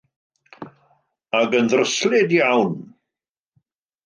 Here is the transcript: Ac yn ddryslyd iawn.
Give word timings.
Ac 1.39 1.51
yn 1.59 1.69
ddryslyd 1.75 2.35
iawn. 2.39 2.73